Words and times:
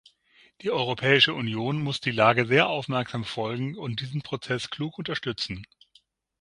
Die 0.61 0.71
Europäische 0.71 1.35
Union 1.35 1.83
muss 1.83 2.01
die 2.01 2.09
Lage 2.09 2.47
sehr 2.47 2.67
aufmerksam 2.69 3.23
verfolgen 3.23 3.77
und 3.77 3.99
diesen 4.01 4.23
Prozess 4.23 4.71
klug 4.71 4.97
unterstützen. 4.97 5.63